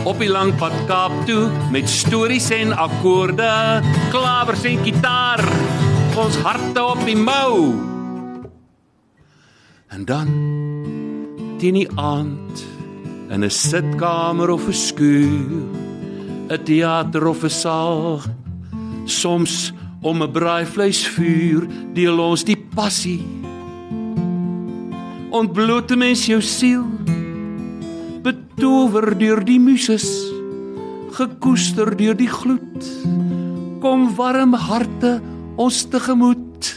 [0.04, 3.80] Op die lang pad Kaap toe met stories en akkoorde,
[4.12, 5.40] klawers en gitaar,
[6.20, 7.72] ons harte op die mou.
[9.88, 10.28] En dan
[11.56, 12.64] teen die aand
[13.32, 15.64] in 'n sitkamer of 'n skuur
[16.52, 18.20] 'n teater of 'n saal.
[19.04, 23.24] Soms om 'n braaivleisvuur deel ons die passie.
[25.30, 26.84] Ontbloot mens jou siel.
[28.24, 30.06] Betower deur die muses,
[31.12, 32.86] gekoester deur die gloed.
[33.84, 35.18] Kom warm harte
[35.60, 36.70] ons tegemoet.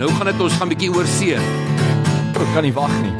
[0.00, 1.36] Nou gaan dit ons gaan bietjie oor see.
[2.32, 3.12] Ek kan nie wag nie.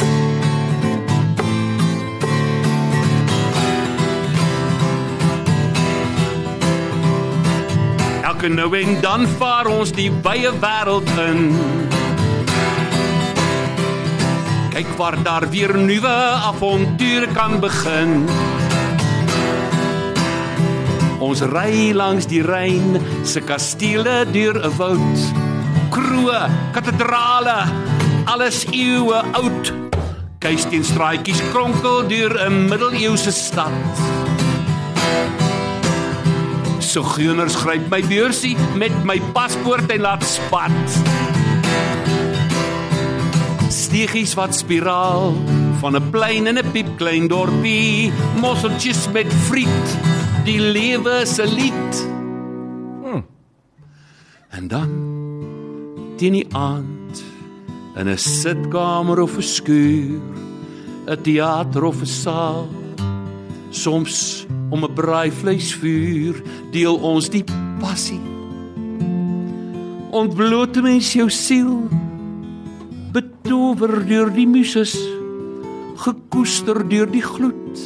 [8.33, 11.92] Elke nou en dan vaar ons die wye wêreld in.
[14.73, 16.13] Kyk waar daar weer nuwe
[16.49, 18.25] avonture kan begin.
[21.21, 22.97] Ons ry langs die Rein
[23.29, 25.19] se kastele deur 'n woud.
[25.93, 27.69] Kroe, kathedrale,
[28.25, 29.73] alles eeue oud.
[30.41, 33.77] Kuisteenstraatjies kronkel deur 'n middeleeuse stad.
[36.81, 41.32] So geuners gryp my beursie met my paspoort en laat spat.
[43.93, 45.35] Steegies wat spiraal
[45.81, 49.89] van 'n plein in 'n piepklein dorpie, mosseltjies met friet,
[50.45, 51.93] die lewe se lied.
[53.05, 53.25] Hmm.
[54.51, 54.91] En dan
[56.17, 57.23] teen die aand
[57.97, 60.21] in 'n sitkamer of 'n skuur,
[61.07, 62.69] 'n teater of 'n saal,
[63.71, 67.45] soms om 'n braaivleisvuur deel ons die
[67.81, 68.25] passie.
[70.11, 72.01] Ontbloot mens jou siel
[73.53, 74.95] betower deur die muses
[76.01, 77.81] gekoester deur die gloed.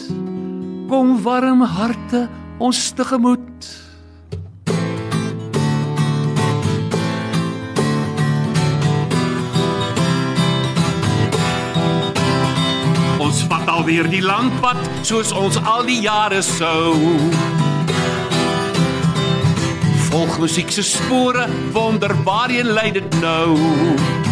[0.87, 2.29] Kom warm harte
[2.62, 3.66] ons tegemoet.
[13.18, 16.94] Ons vat alweer die landpad soos ons al die jare sou.
[20.12, 24.26] Volg musiek se spore wonder waarheen lei dit nou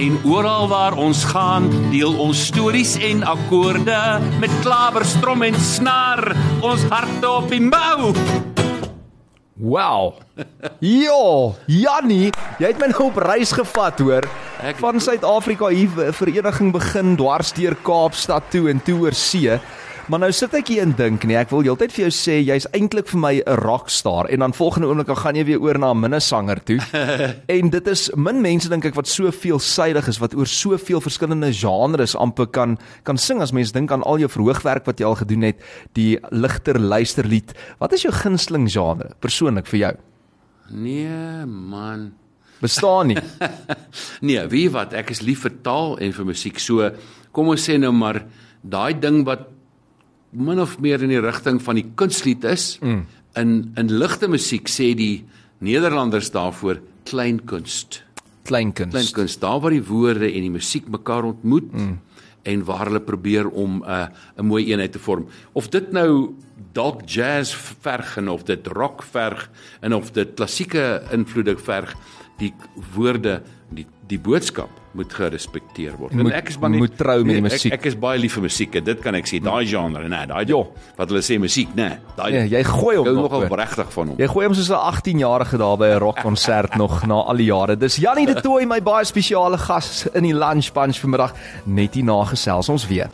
[0.00, 3.98] En oral waar ons gaan, deel ons stories en akkoorde
[4.40, 6.22] met klawer, strom en snaar,
[6.64, 8.14] ons harte op die mou.
[9.60, 10.14] Wow.
[10.80, 12.30] Jo, Jannie,
[12.62, 14.24] jy het my nou op reis gevat, hoor.
[14.64, 19.58] Ek- Van Suid-Afrika hier vereniging begin dwars deur Kaapstad toe en toe oor see.
[20.10, 22.64] Maar nou sit ek hier en dink nee, ek wil heeltyd vir jou sê jy's
[22.74, 25.92] eintlik vir my 'n rockstar en dan volgende oomblik dan gaan jy weer oor na
[25.94, 26.80] 'n minnesanger toe.
[27.56, 31.52] en dit is min mense dink ek wat so veelsidig is wat oor soveel verskillende
[31.54, 35.14] genres amper kan kan sing as mens dink aan al jou verhoogwerk wat jy al
[35.14, 35.62] gedoen het,
[35.94, 37.54] die ligter luisterlied.
[37.78, 39.94] Wat is jou gunsteling genre persoonlik vir jou?
[40.70, 42.12] Nee, man.
[42.60, 43.18] Bestaan nie.
[44.26, 46.58] Nee, weet jy wat, ek is lief vir taal en vir musiek.
[46.58, 46.90] So
[47.30, 48.24] kom ons sê nou maar
[48.66, 49.59] daai ding wat
[50.30, 52.78] min of meer in die rigting van die kunstlied is.
[52.82, 53.06] Mm.
[53.38, 55.24] In in ligte musiek sê die
[55.60, 58.02] Nederlanders daarvoor kleinkunst.
[58.48, 58.94] Kleinkuns.
[58.94, 61.98] Kleinkuns, daar waar die woorde en die musiek mekaar ontmoet mm.
[62.48, 64.06] en waar hulle probeer om 'n uh,
[64.38, 65.26] 'n mooi eenheid te vorm.
[65.52, 66.34] Of dit nou
[66.72, 71.94] dalk jazz verg en of dit rock verg en of dit klassieke invloede verg,
[72.38, 72.54] die
[72.94, 76.12] woorde, die die boodskap moet gerespekteer word.
[76.12, 77.72] Moet- en ek is maar net moet trou met die nee, musiek.
[77.72, 78.74] Ek, ek is baie lief vir musiek.
[78.74, 79.38] en Dit kan ek sê.
[79.40, 80.72] Daai genre, nee, daai Jo.
[80.96, 81.92] wat hulle sê musiek, nee.
[82.16, 83.56] Daai Ja, jy gooi hom nog, nogal hoor.
[83.58, 84.16] regtig van hom.
[84.18, 87.76] Jy gooi hom soos 'n 18-jarige daar by 'n rockkonsert nog na al die jare.
[87.76, 91.32] Dis Jannie de Tooy, my baie spesiale gas in die Lunch Bunch vanmiddag.
[91.66, 93.08] Net hier na gesels ons weer.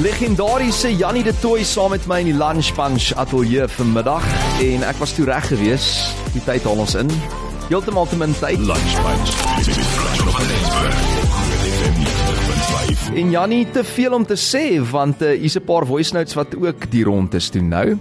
[0.00, 4.24] Legendariese Jannie de Tooy saam met my in die Lunch Bunch ateljee vanmiddag
[4.62, 6.14] en ek was toe reg gewees.
[6.32, 7.10] Die tyd haal ons in.
[7.72, 8.60] Heeltemal te min tyd.
[8.68, 9.30] Lunch Bunch.
[9.56, 10.96] Dit is Flash op Johannesburg.
[11.32, 13.06] Groot FM 90.5.
[13.06, 13.14] 100.5.
[13.14, 16.52] En Jannie, te veel om te sê want uh, hier's 'n paar voice notes wat
[16.56, 17.96] ook die rondes doen nou.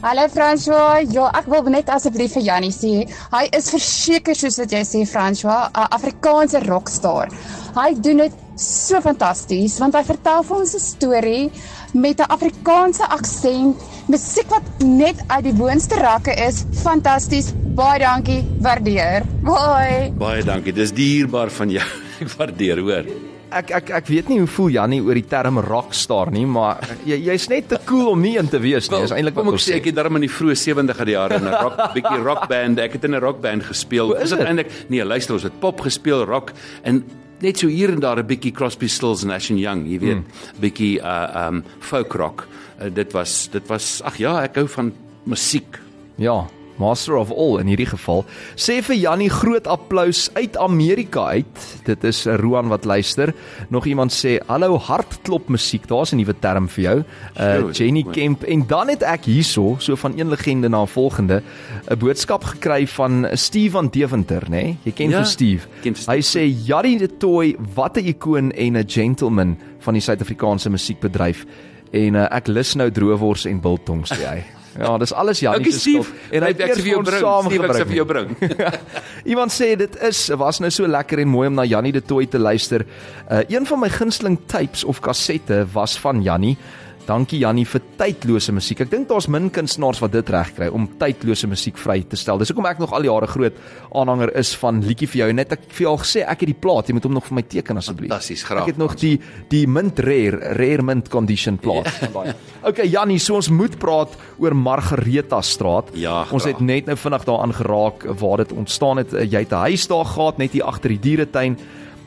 [0.00, 1.08] Hallo François.
[1.08, 5.06] Ja, ek wil net asseblief vir Jannie sê, hy is verseker soos wat jy sê
[5.08, 7.32] François, 'n Afrikaanse rockstar.
[7.80, 11.50] Hy doen dit so fantasties want hy vertel vir ons 'n storie
[11.94, 16.64] met 'n Afrikaanse aksent, musiek wat net uit die boonste rakke is.
[16.84, 17.54] Fantasties.
[17.74, 18.38] Baie dankie.
[18.62, 19.24] Waardeer.
[19.42, 20.12] Bye.
[20.14, 20.70] Baie dankie.
[20.72, 21.86] Dis dierbaar van jou.
[22.22, 23.08] Ek waardeer, hoor.
[23.54, 27.18] Ek ek ek weet nie hoe voel Jannie oor die term rockstar nie, maar jy
[27.22, 29.00] jy's net te cool om nie in te wees nie.
[29.02, 31.50] Dis eintlik wat kom ek sê ek het darm in die vroeë 70er jare in
[31.50, 32.78] 'n rock bietjie rockband.
[32.82, 34.14] Ek het in 'n rockband gespeel.
[34.14, 34.46] Hoe is dit?
[34.46, 37.02] eintlik nee, luister ons het pop gespeel, rock en
[37.42, 40.22] net so hier en daar 'n bietjie Crosby, Stills en Nash Young, jy weet,
[40.62, 42.46] bietjie uh um folk rock.
[42.78, 44.92] Uh, dit was dit was ag ja, ek hou van
[45.26, 45.78] musiek.
[46.18, 46.46] Ja,
[46.78, 48.24] Master of All in hierdie geval.
[48.56, 51.66] Sê vir Jannie groot applous uit Amerika uit.
[51.84, 53.34] Dit is eh, Roan wat luister.
[53.68, 55.86] Nog iemand sê hallo hartklop musiek.
[55.88, 57.04] Daar's 'n nuwe term vir jou.
[57.40, 58.04] Uh Jenny.
[58.12, 61.42] Kemp en dan het ek hierso so van een legende na 'n volgende
[61.90, 64.50] 'n boodskap gekry van Steve van Deventer, nê?
[64.50, 64.76] Nee?
[64.84, 65.66] Jy ken Ja, vir Steve.
[65.82, 66.10] ken Steve.
[66.10, 71.44] Hy sê Jannie de Tooi, wat 'n ikoon en 'n gentleman van die Suid-Afrikaanse musiekbedryf.
[71.92, 74.44] En uh, ek lus nou droewors en biltong sê hy.
[74.78, 76.08] Ja, dis alles Jannie Okay, se skuld.
[76.34, 77.26] En hy ek sê vir jou bring.
[77.46, 78.32] Steve, ek sê vir jou bring.
[79.32, 82.26] Iemand sê dit is was nou so lekker en mooi om na Jannie de Tooi
[82.30, 82.86] te luister.
[83.28, 86.56] Uh, een van my gunsteling tapes of kassette was van Jannie.
[87.04, 88.80] Dankie Jannie vir tydlose musiek.
[88.80, 92.40] Ek dink daar's min kunstenaars wat dit regkry om tydlose musiek vry te stel.
[92.40, 93.58] Dis hoekom ek nog al die jare groot
[93.92, 95.26] aanhanger is van Liedjie vir jou.
[95.36, 97.36] Net ek vir jou al gesê ek het die plaat, jy moet hom nog vir
[97.36, 98.08] my teken asseblief.
[98.08, 98.64] Fantasties, graag.
[98.64, 99.12] Ek het nog die
[99.52, 102.32] die mint rare, rare mint condition plaat van daai.
[102.72, 105.92] Okay Jannie, so ons moet praat oor Margareta straat.
[106.00, 109.12] Ja, ons het net nou vinnig daaraan geraak waar dit ontstaan het.
[109.12, 111.58] Jy het 'n huis daar gehad net hier agter die dieretuin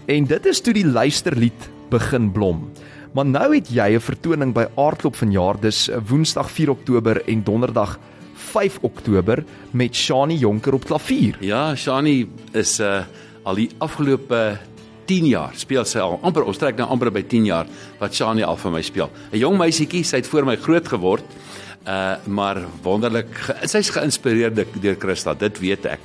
[0.08, 2.66] en dit is toe die luisterlied begin blom.
[3.14, 7.44] Maar nou het jy 'n vertoning by Aardklop vanjaar, dis uh, Woensdag 4 Oktober en
[7.44, 8.00] Donderdag
[8.36, 11.38] 5 Oktober met Shani Jonker op klavier.
[11.40, 13.04] Ja, Shani is uh
[13.48, 14.58] al die afgelope
[15.06, 18.44] 10 jaar speel sy al amper ons trek nou amper by 10 jaar wat Shani
[18.44, 19.10] al vir my speel.
[19.32, 21.24] 'n Jong meisietjie, sy het voor my groot geword.
[21.88, 23.32] Uh maar wonderlik,
[23.64, 26.00] sy's geïnspireer deur Christa, dit weet ek.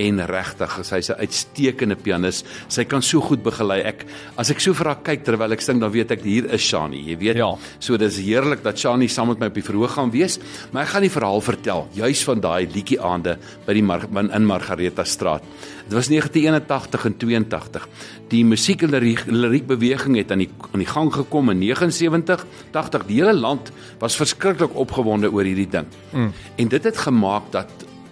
[0.00, 2.44] En regtig, sy's 'n uitstekende pianis.
[2.68, 3.80] Sy kan so goed begelei.
[3.80, 6.62] Ek as ek so vir haar kyk terwyl ek sing, dan weet ek hier is
[6.62, 7.36] Shani, jy weet.
[7.36, 7.56] Ja.
[7.78, 10.38] So dis heerlik dat Shani saam met my op die verhoog gaan wees,
[10.72, 14.46] maar ek gaan die verhaal vertel juis van daai liedjie aande by die Mar in
[14.46, 15.42] Margareta straat.
[15.90, 17.88] Dit was 1981 en 82.
[18.28, 22.46] Die musiek en liriek, liriek beweging het aan die aan die gang gekom in 79,
[22.70, 23.06] 80.
[23.06, 25.86] Die hele land was verskriklik opgewonde oor hierdie ding.
[26.12, 26.32] Mm.
[26.56, 27.70] En dit het gemaak dat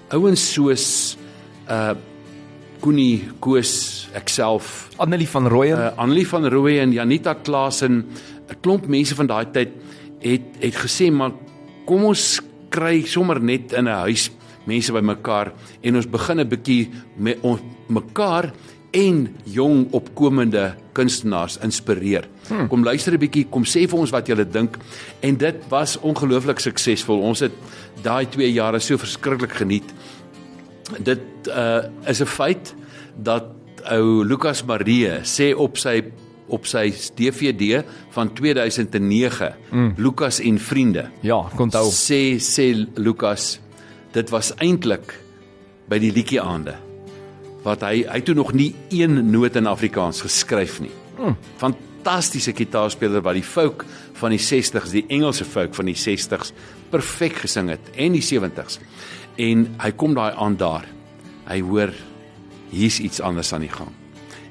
[0.08, 1.17] ouens soos
[1.70, 1.94] uh
[2.78, 5.78] Koenie Koos, ekself, Annelie van Rooyen.
[5.78, 8.06] uh, Annelie van Rooi en Janita Klasen,
[8.48, 9.68] 'n klomp mense van daai tyd
[10.22, 11.32] het het gesê maar
[11.86, 14.30] kom ons kry sommer net in 'n huis
[14.64, 15.52] mense bymekaar
[15.82, 18.52] en ons begin 'n bietjie met ons mekaar
[18.90, 22.28] en jong opkomende kunstenaars inspireer.
[22.48, 22.68] Hmm.
[22.68, 24.78] Kom luister 'n bietjie, kom sê vir ons wat julle dink
[25.20, 27.20] en dit was ongelooflik suksesvol.
[27.20, 27.52] Ons het
[28.02, 29.92] daai 2 jare so verskriklik geniet
[30.98, 32.74] dit uh, is 'n feit
[33.16, 33.44] dat
[33.90, 36.02] ou Lukas Marie sê op sy
[36.48, 39.92] op sy DVD van 2009 mm.
[39.96, 41.90] Lukas en vriende ja, ek onthou.
[41.92, 43.60] sê sê Lukas
[44.12, 45.14] dit was eintlik
[45.88, 46.74] by die liedjie aande
[47.66, 50.92] wat hy hy toe nog nie een noot in Afrikaans geskryf nie.
[51.18, 51.36] Mm.
[51.58, 53.84] Fantastiese gitaarspeler wat die folk
[54.20, 56.54] van die 60s, die Engelse folk van die 60s
[56.92, 58.78] perfek gesing het en die 70s.
[59.38, 60.86] En hy kom daai aan daar.
[61.46, 61.94] Hy hoor
[62.72, 63.92] hier's iets anders aan die gang.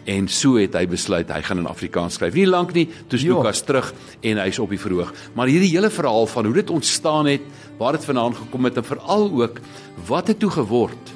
[0.07, 2.35] En so het hy besluit hy gaan in Afrikaans skryf.
[2.37, 3.35] Nie lank nie, toe Ja.
[3.35, 5.11] Lukas terug en hy's op die verhoog.
[5.35, 7.41] Maar hierdie hele verhaal van hoe dit ontstaan het,
[7.77, 9.59] waar dit vandaan gekom het en veral ook
[10.07, 11.13] wat het toe geword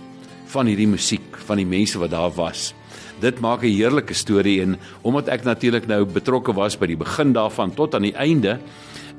[0.51, 2.73] van hierdie musiek, van die mense wat daar was.
[3.21, 7.33] Dit maak 'n heerlike storie en omdat ek natuurlik nou betrokke was by die begin
[7.33, 8.59] daarvan tot aan die einde,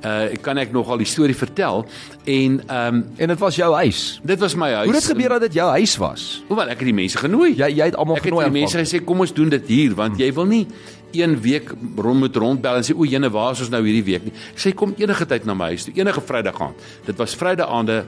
[0.05, 1.87] uh kan ek nogal die storie vertel
[2.25, 4.21] en ehm um, En dit was jou huis.
[4.25, 4.87] dit was my huis.
[4.87, 6.43] Hoe het gebeur dat dit jou huis was?
[6.49, 7.55] Hoewel ek het die mense genooi.
[7.57, 9.95] Jy jy het almal Ek het genooi die mense gesê kom ons doen dit hier
[9.95, 10.67] want jy wil nie
[11.13, 14.25] een week rond moet rondbel en sê o jene waar is ons nou hierdie week
[14.25, 14.33] nie.
[14.55, 16.87] Ek sê kom enige tyd na my huis toe, enige Vrydag aand.
[17.07, 18.05] Dit was Vrydag aande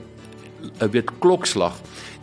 [0.80, 1.74] 'n weet klokslag.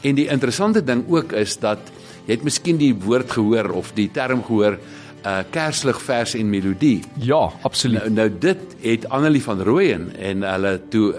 [0.01, 1.79] En die interessante ding ook is dat
[2.25, 4.77] jy het miskien die woord gehoor of die term gehoor
[5.25, 7.03] uh kerslig vers en melodie.
[7.19, 8.01] Ja, absoluut.
[8.01, 11.13] Nou, nou dit het Annelie van Rooyen en hulle toe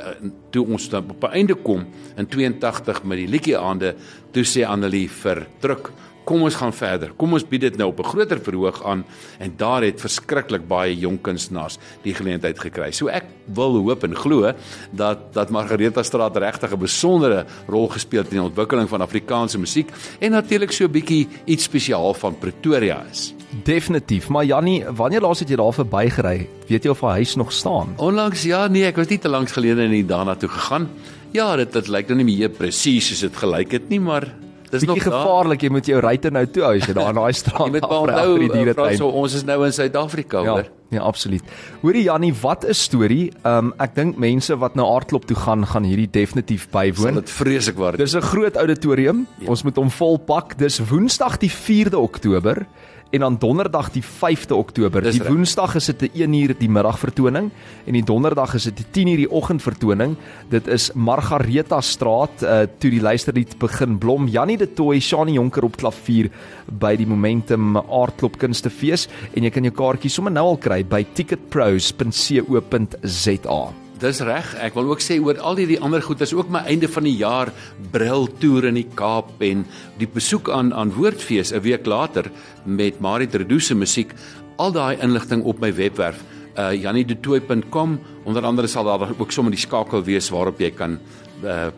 [0.51, 1.87] toe ons dan op 'n einde kom
[2.17, 3.95] in 82 met die liedjie aande,
[4.31, 5.93] toe sê Annelie vir druk
[6.25, 7.13] kom ons gaan verder.
[7.19, 9.05] Kom ons bied dit nou op 'n groter verhoog aan
[9.39, 12.91] en daar het verskriklik baie jong kunstenaars die geleentheid gekry.
[12.93, 14.53] So ek wil hoop en glo
[14.93, 19.59] dat dat Margareta Straat regtig 'n besondere rol gespeel het in die ontwikkeling van Afrikaanse
[19.59, 23.35] musiek en natuurlik so 'n bietjie iets spesiaal van Pretoria is.
[23.65, 26.47] Definitief, maar Jannie, wanneer laas het jy daar verbygery?
[26.71, 27.93] Weet jy of haar huis nog staan?
[28.01, 30.89] Onlangs ja, nee, ek was nie te lank gelede in die daarna toe gegaan.
[31.37, 34.25] Ja, dit dit lyk nou nie meer presies soos dit gelyk het nie, maar
[34.73, 37.33] dis nog gevaarlik, jy moet jou ryte nou toe hou as jy daar in daai
[37.43, 38.87] straat Jy moet maar afry onthou, agter die dieretuin.
[38.87, 40.71] Frans, so, ons is nou in Suid-Afrika, Ja, hoor.
[40.97, 41.43] ja, absoluut.
[41.83, 43.33] Hoorie Jannie, wat 'n storie.
[43.45, 47.15] Um ek dink mense wat na aardklop toe gaan, gaan hierdie definitief bywoon.
[47.21, 48.01] dit vreeslik waardeer.
[48.07, 49.27] Dis 'n groot auditorium.
[49.41, 49.49] Ja.
[49.49, 50.57] Ons moet hom volpak.
[50.59, 52.67] Dis Woensdag die 4de Oktober
[53.13, 55.03] en dan Donderdag die 5de Oktober.
[55.03, 55.33] Dis Die reg.
[55.33, 57.51] Woensdag is dit 'n 1 uur die middag vertoning
[57.85, 60.17] en die Donderdag is dit 'n 10 uur die oggend vertoning.
[60.49, 64.29] Dit is Margareta Straat uh toe die luisterlied begin blom.
[64.29, 66.31] Jannie de Tooi, Shani Jonker op klavier
[66.67, 71.07] by die Momentum Aardklop Kunstefees en jy kan jou kaartjies sommer nou al kry by
[71.15, 73.82] ticketpros.co.za.
[74.03, 74.49] Dis reg.
[74.59, 77.15] Ek wil ook sê oor al hierdie ander goed is ook my einde van die
[77.21, 77.53] jaar
[77.95, 79.63] bril toer in die Kaap en
[80.01, 82.27] die besoek aan aan Woordfees 'n week later
[82.67, 84.11] met Marit Redu se musiek.
[84.59, 86.19] Al daai inligting op my webwerf
[86.59, 88.01] uh janniedetooi.com.
[88.25, 90.99] Onder andere sal daar ook sommer die skakel wees waarop jy kan
[91.45, 91.71] uh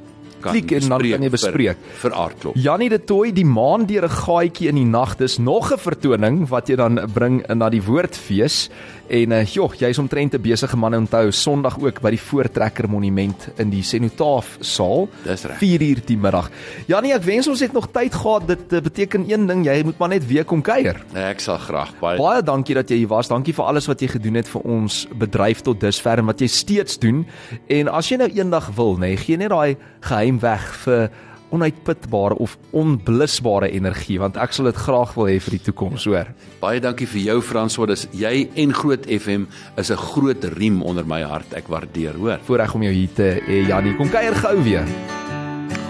[0.53, 1.79] Klik en dan kan jy bespreek.
[1.79, 2.57] vir, vir aardklop.
[2.57, 5.17] Jannie de Tooi, die maan deur 'n gaatjie in die nag.
[5.17, 8.71] Dis nog 'n vertoning wat jy dan bring na die Woordfees.
[9.09, 13.49] En uh, joh, jy's omtrent 'n besige man onthou Sondag ook by die Voortrekker Monument
[13.57, 15.09] in die Senotaaf saal.
[15.25, 15.59] Dis reg.
[15.59, 16.51] 4 uur die middag.
[16.87, 18.47] Jannie, ek wens ons het nog tyd gehad.
[18.47, 21.05] Dit uh, beteken een ding, jy moet maar net weer kom kuier.
[21.13, 23.29] Ek sal graag baie Baie dankie dat jy hier was.
[23.29, 26.49] Dankie vir alles wat jy gedoen het vir ons bedryf tot dusver en wat jy
[26.49, 27.27] steeds doen.
[27.69, 31.11] En as jy nou eendag wil, nê, nee, gee net daai geheim weg vir
[31.55, 36.31] onuitputbare of onblusbare energie want ek sal dit graag wil hê vir die toekoms, hoor.
[36.62, 39.47] Baie dankie vir jou Frans, want dis jy en Groot FM
[39.79, 41.55] is 'n groot riem onder my hart.
[41.55, 42.38] Ek waardeer, hoor.
[42.47, 43.97] Voorreg om jou hier te hê, Janie.
[43.97, 44.87] Kom kuier gou weer.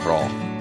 [0.05, 0.54] Graag.